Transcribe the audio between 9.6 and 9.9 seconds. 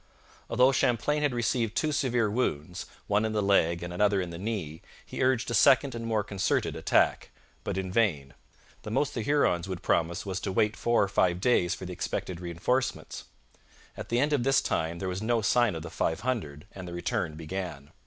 would